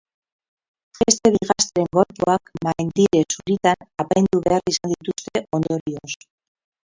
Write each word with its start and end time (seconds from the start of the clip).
Beste 0.99 1.31
bi 1.33 1.41
gazteren 1.49 1.89
gorpuak 1.97 2.49
maindire 2.69 3.21
zuritan 3.35 3.87
apaindu 4.05 4.41
behar 4.49 4.67
izan 4.75 4.95
dituzte 4.97 5.45
ondorioz. 5.59 6.17